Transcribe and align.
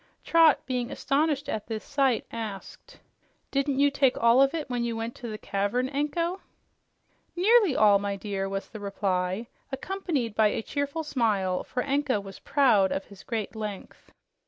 Trot, 0.23 0.59
being 0.65 0.89
astonished 0.89 1.47
at 1.47 1.67
this 1.67 1.83
sight, 1.83 2.25
asked, 2.31 2.99
"Didn't 3.51 3.77
you 3.77 3.91
take 3.91 4.17
all 4.17 4.41
of 4.41 4.51
you 4.51 4.65
when 4.67 4.83
you 4.83 4.97
went 4.97 5.13
to 5.17 5.27
the 5.27 5.37
cavern, 5.37 5.89
Anko?" 5.89 6.41
"Nearly 7.35 7.75
all, 7.75 7.99
my 7.99 8.15
dear," 8.15 8.49
was 8.49 8.67
the 8.67 8.79
reply, 8.79 9.45
accompanied 9.71 10.33
by 10.33 10.47
a 10.47 10.63
cheerful 10.63 11.03
smile, 11.03 11.63
for 11.63 11.83
Anko 11.83 12.19
was 12.19 12.39
proud 12.39 12.91
of 12.91 13.05
his 13.05 13.21
great 13.21 13.55
length. 13.55 14.11